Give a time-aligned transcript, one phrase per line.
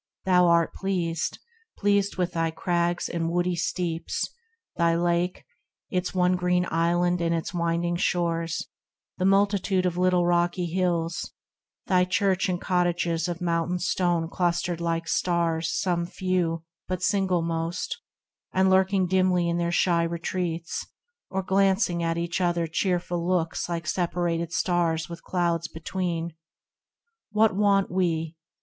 [0.25, 1.37] Thou art pleased,
[1.77, 4.33] Pleased with thy crags and woody steeps,
[4.75, 5.45] thy Lake,
[5.91, 8.65] THE RECLUSE 9 Its one green island and its winding shores;
[9.19, 11.33] The multitude of little rocky hills,
[11.85, 18.01] Thy Church and cottages of mountain stone Clustered like stars some few, but single most,
[18.51, 20.83] And lurking dimly in their shy retreats,
[21.29, 26.33] Or glancing at each other cheerful looks Like separated stars with clouds between.
[27.29, 28.35] What want we